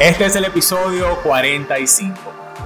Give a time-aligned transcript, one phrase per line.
[0.00, 2.18] Este es el episodio 45.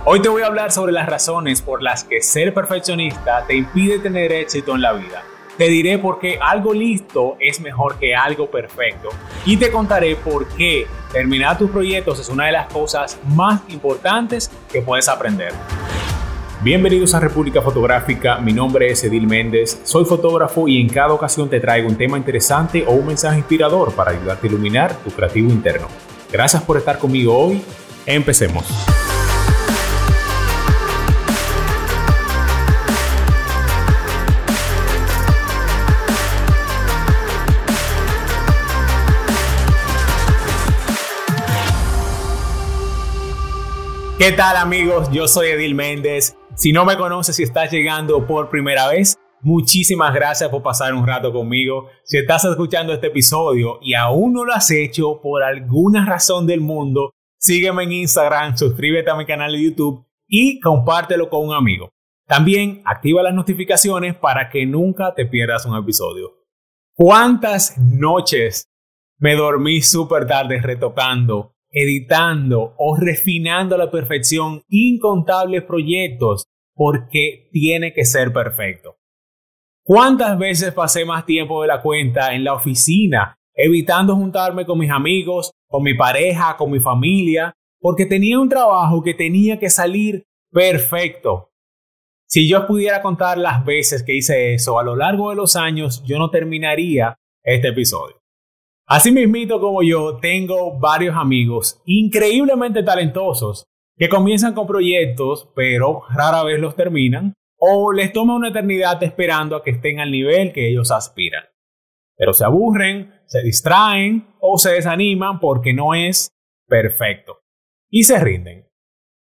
[0.06, 3.98] Hoy te voy a hablar sobre las razones por las que ser perfeccionista te impide
[3.98, 5.22] tener éxito en la vida.
[5.58, 9.10] Te diré por qué algo listo es mejor que algo perfecto
[9.44, 14.50] y te contaré por qué terminar tus proyectos es una de las cosas más importantes
[14.72, 15.52] que puedes aprender.
[16.62, 21.50] Bienvenidos a República Fotográfica, mi nombre es Edil Méndez, soy fotógrafo y en cada ocasión
[21.50, 25.50] te traigo un tema interesante o un mensaje inspirador para ayudarte a iluminar tu creativo
[25.50, 26.07] interno.
[26.30, 27.62] Gracias por estar conmigo hoy,
[28.06, 28.64] empecemos.
[44.18, 45.08] ¿Qué tal amigos?
[45.12, 50.14] Yo soy Edil Méndez si no me conoces y estás llegando por primera vez, muchísimas
[50.14, 51.88] gracias por pasar un rato conmigo.
[52.04, 56.60] Si estás escuchando este episodio y aún no lo has hecho por alguna razón del
[56.60, 61.90] mundo, sígueme en Instagram, suscríbete a mi canal de YouTube y compártelo con un amigo.
[62.26, 66.32] También activa las notificaciones para que nunca te pierdas un episodio.
[66.94, 68.68] ¿Cuántas noches
[69.18, 76.44] me dormí súper tarde retocando, editando o refinando a la perfección incontables proyectos
[76.74, 78.97] porque tiene que ser perfecto.
[79.88, 84.90] ¿Cuántas veces pasé más tiempo de la cuenta en la oficina, evitando juntarme con mis
[84.90, 90.26] amigos, con mi pareja, con mi familia, porque tenía un trabajo que tenía que salir
[90.52, 91.52] perfecto?
[92.26, 96.02] Si yo pudiera contar las veces que hice eso a lo largo de los años,
[96.04, 98.16] yo no terminaría este episodio.
[98.86, 103.64] Así mismito como yo, tengo varios amigos increíblemente talentosos
[103.96, 109.56] que comienzan con proyectos, pero rara vez los terminan, o les toma una eternidad esperando
[109.56, 111.44] a que estén al nivel que ellos aspiran.
[112.16, 116.30] Pero se aburren, se distraen o se desaniman porque no es
[116.66, 117.40] perfecto.
[117.90, 118.66] Y se rinden.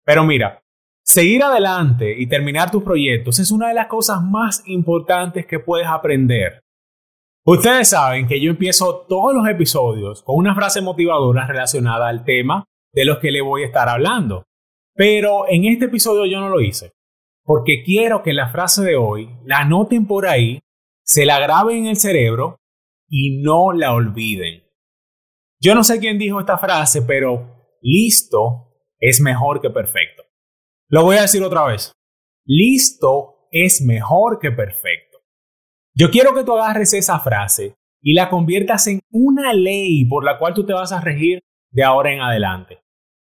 [0.05, 0.63] Pero mira,
[1.05, 5.87] seguir adelante y terminar tus proyectos es una de las cosas más importantes que puedes
[5.87, 6.63] aprender
[7.45, 12.67] Ustedes saben que yo empiezo todos los episodios con una frase motivadora relacionada al tema
[12.93, 14.45] de los que le voy a estar hablando.
[14.95, 16.93] Pero en este episodio yo no lo hice,
[17.45, 20.61] porque quiero que la frase de hoy la anoten por ahí,
[21.05, 22.61] se la graben en el cerebro
[23.09, 24.63] y no la olviden.
[25.61, 30.23] Yo no sé quién dijo esta frase, pero listo es mejor que perfecto.
[30.89, 31.93] Lo voy a decir otra vez.
[32.45, 35.19] Listo es mejor que perfecto.
[35.95, 40.39] Yo quiero que tú agarres esa frase y la conviertas en una ley por la
[40.39, 42.83] cual tú te vas a regir de ahora en adelante.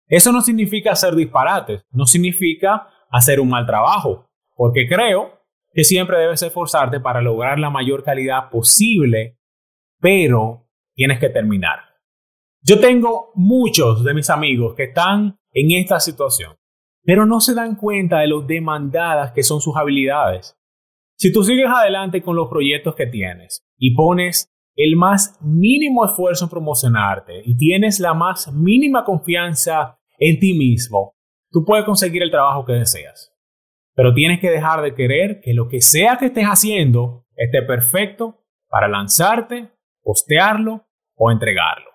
[0.08, 5.40] Eso no significa hacer disparates, no significa hacer un mal trabajo, porque creo
[5.74, 9.38] que siempre debes esforzarte para lograr la mayor calidad posible,
[10.00, 11.80] pero tienes que terminar.
[12.62, 16.56] Yo tengo muchos de mis amigos que están en esta situación,
[17.03, 20.58] pero no se dan cuenta de lo demandadas que son sus habilidades.
[21.18, 26.46] Si tú sigues adelante con los proyectos que tienes y pones el más mínimo esfuerzo
[26.46, 31.15] en promocionarte y tienes la más mínima confianza en ti mismo,
[31.56, 33.34] tú puedes conseguir el trabajo que deseas.
[33.94, 38.44] Pero tienes que dejar de querer que lo que sea que estés haciendo esté perfecto
[38.68, 39.72] para lanzarte,
[40.04, 41.90] postearlo o entregarlo.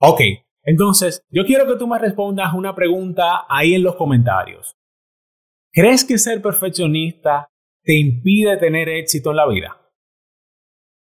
[0.00, 0.22] Ok,
[0.64, 4.76] entonces yo quiero que tú me respondas una pregunta ahí en los comentarios.
[5.70, 7.46] ¿Crees que ser perfeccionista
[7.84, 9.80] te impide tener éxito en la vida?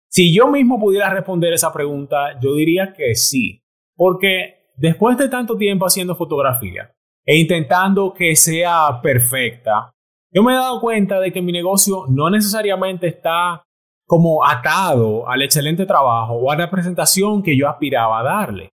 [0.09, 3.63] Si yo mismo pudiera responder esa pregunta, yo diría que sí,
[3.95, 6.93] porque después de tanto tiempo haciendo fotografía
[7.27, 9.91] e intentando que sea perfecta,
[10.31, 13.63] yo me he dado cuenta de que mi negocio no necesariamente está
[14.05, 18.69] como atado al excelente trabajo o a la presentación que yo aspiraba a darle.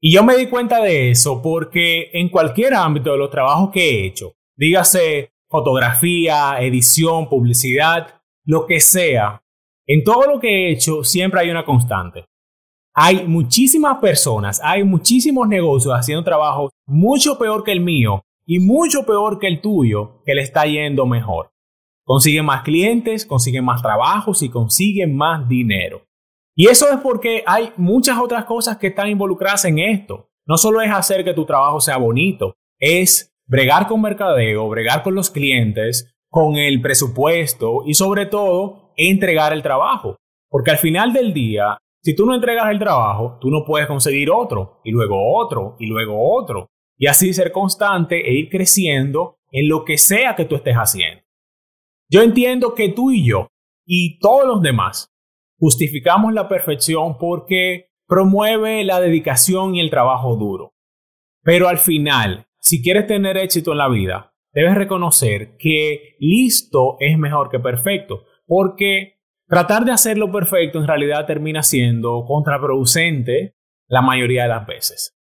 [0.00, 3.90] Y yo me di cuenta de eso porque en cualquier ámbito de los trabajos que
[3.90, 9.42] he hecho, dígase fotografía, edición, publicidad, lo que sea,
[9.86, 12.26] en todo lo que he hecho siempre hay una constante.
[12.94, 19.04] Hay muchísimas personas, hay muchísimos negocios haciendo trabajo mucho peor que el mío y mucho
[19.04, 21.50] peor que el tuyo que le está yendo mejor.
[22.04, 26.06] Consiguen más clientes, consiguen más trabajos y consiguen más dinero.
[26.56, 30.30] Y eso es porque hay muchas otras cosas que están involucradas en esto.
[30.46, 35.14] No solo es hacer que tu trabajo sea bonito, es bregar con mercadeo, bregar con
[35.14, 40.16] los clientes, con el presupuesto y sobre todo entregar el trabajo.
[40.48, 44.30] Porque al final del día, si tú no entregas el trabajo, tú no puedes conseguir
[44.30, 46.70] otro y luego otro y luego otro.
[46.98, 51.22] Y así ser constante e ir creciendo en lo que sea que tú estés haciendo.
[52.10, 53.48] Yo entiendo que tú y yo
[53.86, 55.10] y todos los demás
[55.58, 60.74] justificamos la perfección porque promueve la dedicación y el trabajo duro.
[61.42, 67.18] Pero al final, si quieres tener éxito en la vida, debes reconocer que listo es
[67.18, 73.54] mejor que perfecto, porque tratar de hacerlo perfecto en realidad termina siendo contraproducente
[73.86, 75.17] la mayoría de las veces.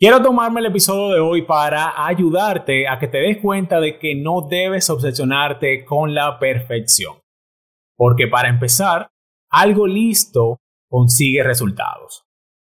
[0.00, 4.14] Quiero tomarme el episodio de hoy para ayudarte a que te des cuenta de que
[4.14, 7.16] no debes obsesionarte con la perfección.
[7.96, 9.10] Porque para empezar,
[9.50, 12.24] algo listo consigue resultados.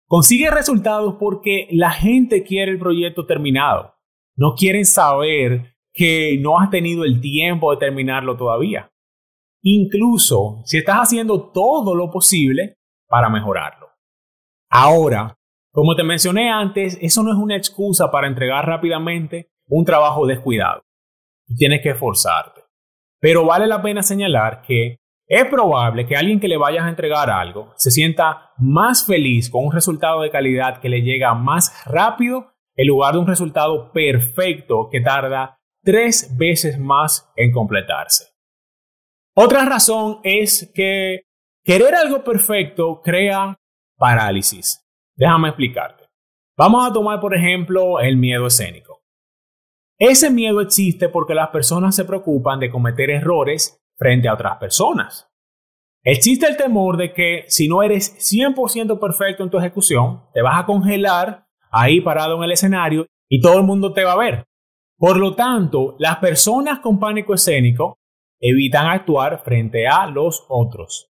[0.07, 3.95] Consigue resultados porque la gente quiere el proyecto terminado.
[4.37, 8.93] No quieren saber que no has tenido el tiempo de terminarlo todavía.
[9.63, 12.77] Incluso si estás haciendo todo lo posible
[13.09, 13.89] para mejorarlo.
[14.69, 15.39] Ahora,
[15.75, 20.85] como te mencioné antes, eso no es una excusa para entregar rápidamente un trabajo descuidado.
[21.57, 22.61] Tienes que esforzarte.
[23.21, 27.29] Pero vale la pena señalar que es probable que alguien que le vayas a entregar
[27.29, 32.53] algo se sienta más feliz con un resultado de calidad que le llega más rápido
[32.77, 38.27] en lugar de un resultado perfecto que tarda tres veces más en completarse.
[39.35, 41.23] Otra razón es que
[41.65, 43.59] querer algo perfecto crea
[43.97, 44.84] parálisis.
[45.17, 46.05] Déjame explicarte.
[46.57, 49.03] Vamos a tomar, por ejemplo, el miedo escénico.
[49.99, 55.29] Ese miedo existe porque las personas se preocupan de cometer errores frente a otras personas.
[56.03, 60.61] Existe el temor de que si no eres 100% perfecto en tu ejecución, te vas
[60.61, 64.45] a congelar ahí parado en el escenario y todo el mundo te va a ver.
[64.99, 67.99] Por lo tanto, las personas con pánico escénico
[68.41, 71.11] evitan actuar frente a los otros.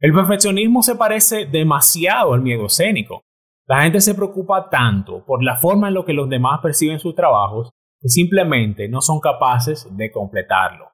[0.00, 3.22] El perfeccionismo se parece demasiado al miedo escénico.
[3.68, 7.14] La gente se preocupa tanto por la forma en la que los demás perciben sus
[7.14, 7.70] trabajos
[8.00, 10.92] que simplemente no son capaces de completarlo.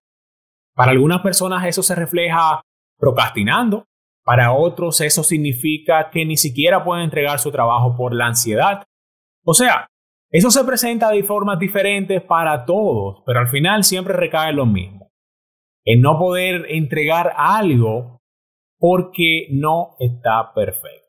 [0.75, 2.61] Para algunas personas eso se refleja
[2.99, 3.85] procrastinando,
[4.25, 8.83] para otros eso significa que ni siquiera pueden entregar su trabajo por la ansiedad.
[9.45, 9.87] O sea,
[10.31, 14.67] eso se presenta de formas diferentes para todos, pero al final siempre recae en lo
[14.67, 15.13] mismo.
[15.85, 18.21] En no poder entregar algo
[18.81, 21.04] porque no está perfecto.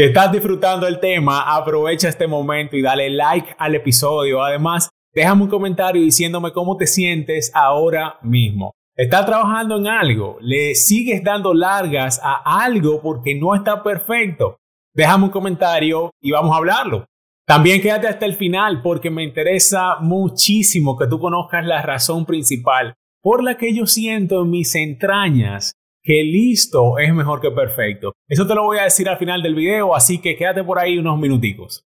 [0.00, 4.42] Si estás disfrutando el tema, aprovecha este momento y dale like al episodio.
[4.42, 8.72] Además, déjame un comentario diciéndome cómo te sientes ahora mismo.
[8.96, 10.38] ¿Estás trabajando en algo?
[10.40, 14.56] ¿Le sigues dando largas a algo porque no está perfecto?
[14.94, 17.04] Déjame un comentario y vamos a hablarlo.
[17.46, 22.94] También quédate hasta el final porque me interesa muchísimo que tú conozcas la razón principal
[23.22, 28.14] por la que yo siento en mis entrañas que listo es mejor que perfecto.
[28.28, 30.98] Eso te lo voy a decir al final del video, así que quédate por ahí
[30.98, 31.86] unos minuticos.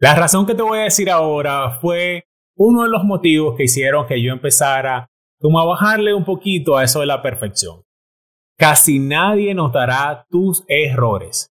[0.00, 2.24] La razón que te voy a decir ahora fue
[2.56, 5.08] uno de los motivos que hicieron que yo empezara
[5.40, 7.82] como a bajarle un poquito a eso de la perfección.
[8.56, 11.50] Casi nadie notará tus errores.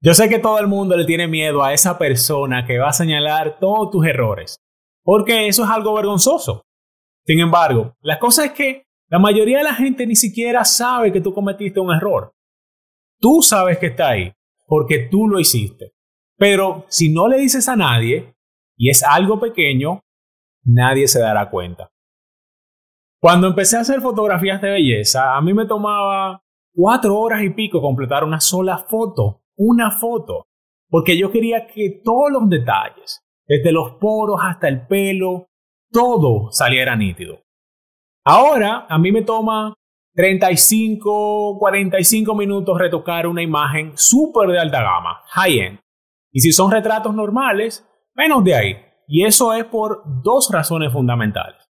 [0.00, 2.92] Yo sé que todo el mundo le tiene miedo a esa persona que va a
[2.92, 4.58] señalar todos tus errores,
[5.02, 6.64] porque eso es algo vergonzoso.
[7.26, 11.20] Sin embargo, la cosa es que la mayoría de la gente ni siquiera sabe que
[11.20, 12.32] tú cometiste un error.
[13.20, 14.32] Tú sabes que está ahí,
[14.66, 15.92] porque tú lo hiciste.
[16.36, 18.34] Pero si no le dices a nadie,
[18.76, 20.00] y es algo pequeño,
[20.64, 21.90] nadie se dará cuenta.
[23.20, 26.42] Cuando empecé a hacer fotografías de belleza, a mí me tomaba
[26.74, 30.48] cuatro horas y pico completar una sola foto, una foto,
[30.88, 35.48] porque yo quería que todos los detalles, desde los poros hasta el pelo,
[35.90, 37.40] todo saliera nítido.
[38.24, 39.74] Ahora a mí me toma
[40.14, 45.80] 35, 45 minutos retocar una imagen súper de alta gama, high-end.
[46.32, 48.76] Y si son retratos normales, menos de ahí.
[49.06, 51.68] Y eso es por dos razones fundamentales.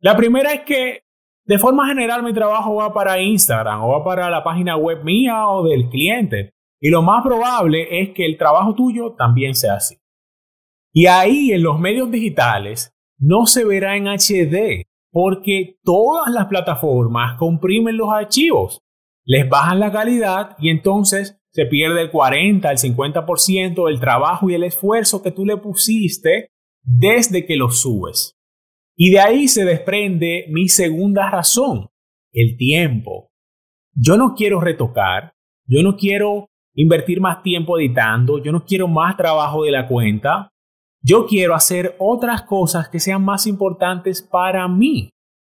[0.00, 1.02] La primera es que
[1.44, 5.48] de forma general mi trabajo va para Instagram o va para la página web mía
[5.48, 6.50] o del cliente.
[6.80, 9.96] Y lo más probable es que el trabajo tuyo también sea así.
[10.92, 14.86] Y ahí en los medios digitales no se verá en HD,
[15.18, 18.82] porque todas las plataformas comprimen los archivos,
[19.24, 24.54] les bajan la calidad y entonces se pierde el 40, el 50% del trabajo y
[24.54, 26.50] el esfuerzo que tú le pusiste
[26.82, 28.36] desde que lo subes.
[28.94, 31.88] Y de ahí se desprende mi segunda razón,
[32.34, 33.30] el tiempo.
[33.94, 35.32] Yo no quiero retocar,
[35.64, 40.50] yo no quiero invertir más tiempo editando, yo no quiero más trabajo de la cuenta,
[41.06, 45.10] yo quiero hacer otras cosas que sean más importantes para mí.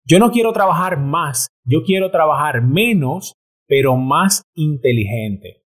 [0.06, 3.34] Yo no quiero trabajar más, yo quiero trabajar menos,
[3.68, 5.64] pero más inteligente.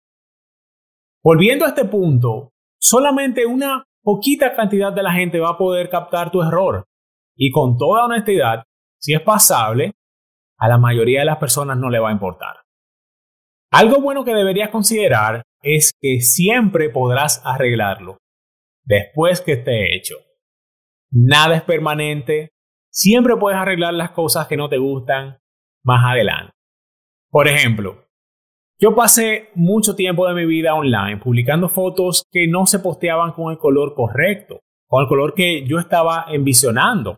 [1.23, 6.33] Volviendo a este punto, solamente una poquita cantidad de la gente va a poder captar
[6.33, 6.85] tu error.
[7.37, 8.65] Y con toda honestidad,
[9.01, 9.93] si es pasable,
[10.59, 12.57] a la mayoría de las personas no le va a importar.
[13.71, 18.19] Algo bueno que deberías considerar es que siempre podrás arreglarlo.
[18.89, 20.17] Después que esté hecho.
[21.11, 22.53] Nada es permanente,
[22.91, 25.39] siempre puedes arreglar las cosas que no te gustan
[25.85, 26.53] más adelante.
[27.31, 28.07] Por ejemplo,
[28.81, 33.53] yo pasé mucho tiempo de mi vida online publicando fotos que no se posteaban con
[33.53, 37.17] el color correcto, con el color que yo estaba envisionando.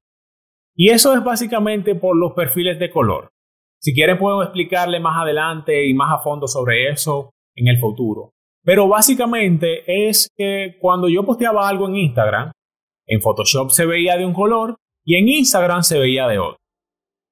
[0.74, 3.30] Y eso es básicamente por los perfiles de color.
[3.78, 8.32] Si quieren puedo explicarle más adelante y más a fondo sobre eso en el futuro.
[8.70, 12.52] Pero básicamente es que cuando yo posteaba algo en Instagram,
[13.04, 16.60] en Photoshop se veía de un color y en Instagram se veía de otro.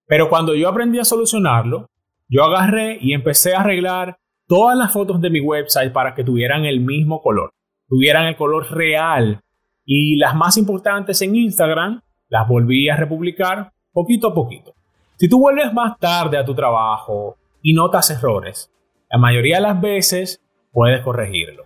[0.09, 1.87] Pero cuando yo aprendí a solucionarlo,
[2.29, 4.19] yo agarré y empecé a arreglar
[4.49, 7.53] todas las fotos de mi website para que tuvieran el mismo color,
[7.87, 9.41] tuvieran el color real.
[9.85, 14.75] Y las más importantes en Instagram las volví a republicar poquito a poquito.
[15.15, 18.73] Si tú vuelves más tarde a tu trabajo y notas errores,
[19.09, 20.43] la mayoría de las veces
[20.79, 21.65] puedes corregirlo.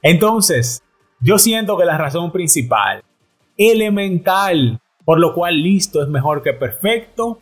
[0.00, 0.82] Entonces,
[1.20, 3.04] yo siento que la razón principal,
[3.54, 7.38] elemental, por lo cual listo es mejor que perfecto,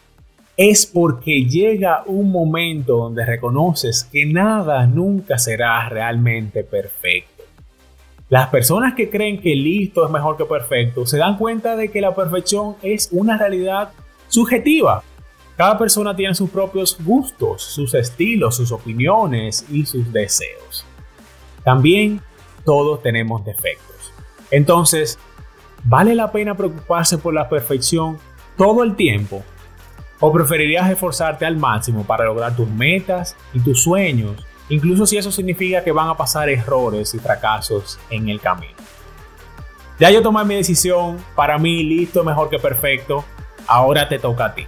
[0.56, 7.44] es porque llega un momento donde reconoces que nada nunca será realmente perfecto.
[8.28, 12.00] Las personas que creen que listo es mejor que perfecto se dan cuenta de que
[12.00, 13.90] la perfección es una realidad
[14.26, 15.04] subjetiva
[15.62, 20.84] cada persona tiene sus propios gustos, sus estilos, sus opiniones y sus deseos.
[21.62, 22.20] También
[22.64, 24.12] todos tenemos defectos.
[24.50, 25.20] Entonces,
[25.84, 28.18] ¿vale la pena preocuparse por la perfección
[28.56, 29.44] todo el tiempo?
[30.18, 35.30] ¿O preferirías esforzarte al máximo para lograr tus metas y tus sueños, incluso si eso
[35.30, 38.74] significa que van a pasar errores y fracasos en el camino?
[40.00, 43.24] Ya yo tomé mi decisión, para mí listo mejor que perfecto,
[43.68, 44.66] ahora te toca a ti.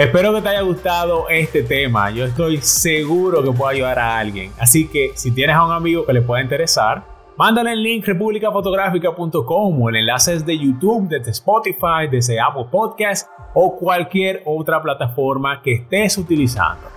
[0.00, 2.10] Espero que te haya gustado este tema.
[2.10, 4.50] Yo estoy seguro que puede ayudar a alguien.
[4.58, 7.04] Así que si tienes a un amigo que le pueda interesar,
[7.36, 13.76] mándale el link republicafotográfica.com o el enlace de YouTube, desde Spotify, desde Apple Podcast o
[13.76, 16.88] cualquier otra plataforma que estés utilizando.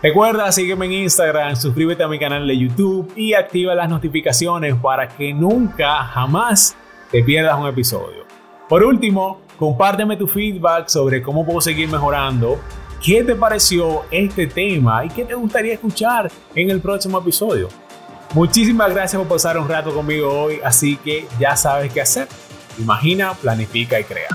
[0.00, 5.08] Recuerda, sígueme en Instagram, suscríbete a mi canal de YouTube y activa las notificaciones para
[5.08, 6.76] que nunca, jamás
[7.10, 8.22] te pierdas un episodio.
[8.68, 12.58] Por último, Compárteme tu feedback sobre cómo puedo seguir mejorando,
[13.04, 17.68] qué te pareció este tema y qué te gustaría escuchar en el próximo episodio.
[18.34, 22.26] Muchísimas gracias por pasar un rato conmigo hoy, así que ya sabes qué hacer.
[22.78, 24.28] Imagina, planifica y crea.